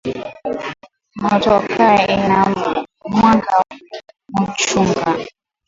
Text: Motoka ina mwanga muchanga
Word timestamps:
Motoka 1.21 1.87
ina 2.13 2.39
mwanga 3.13 3.53
muchanga 4.33 5.03